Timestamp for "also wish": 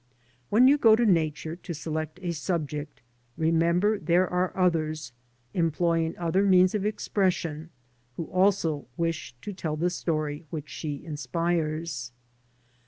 8.25-9.35